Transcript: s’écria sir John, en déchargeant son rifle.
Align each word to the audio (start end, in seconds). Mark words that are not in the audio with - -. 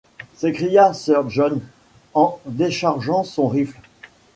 s’écria 0.35 0.95
sir 0.95 1.29
John, 1.29 1.61
en 2.15 2.39
déchargeant 2.47 3.23
son 3.23 3.47
rifle. 3.47 3.79